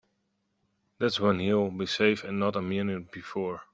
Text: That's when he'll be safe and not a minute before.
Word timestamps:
That's 0.97 1.19
when 1.19 1.37
he'll 1.37 1.69
be 1.69 1.85
safe 1.85 2.23
and 2.23 2.39
not 2.39 2.55
a 2.55 2.61
minute 2.63 3.11
before. 3.11 3.61